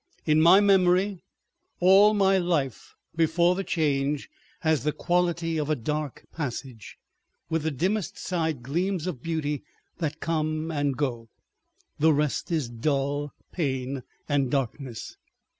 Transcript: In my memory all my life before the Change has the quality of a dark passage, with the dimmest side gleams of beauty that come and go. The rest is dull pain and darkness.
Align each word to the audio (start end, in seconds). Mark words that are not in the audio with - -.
In 0.25 0.41
my 0.41 0.59
memory 0.61 1.19
all 1.79 2.15
my 2.15 2.39
life 2.39 2.95
before 3.15 3.53
the 3.53 3.63
Change 3.63 4.29
has 4.61 4.83
the 4.83 4.91
quality 4.91 5.59
of 5.59 5.69
a 5.69 5.75
dark 5.75 6.25
passage, 6.33 6.97
with 7.51 7.61
the 7.61 7.69
dimmest 7.69 8.17
side 8.17 8.63
gleams 8.63 9.05
of 9.05 9.21
beauty 9.21 9.61
that 9.99 10.19
come 10.19 10.71
and 10.71 10.97
go. 10.97 11.29
The 11.99 12.13
rest 12.13 12.51
is 12.51 12.67
dull 12.67 13.31
pain 13.51 14.01
and 14.27 14.49
darkness. 14.49 15.17